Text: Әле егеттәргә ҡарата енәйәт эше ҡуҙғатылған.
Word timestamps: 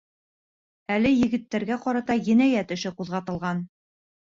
Әле 0.95 1.11
егеттәргә 1.17 1.79
ҡарата 1.85 2.17
енәйәт 2.31 2.77
эше 2.79 2.95
ҡуҙғатылған. 3.03 3.65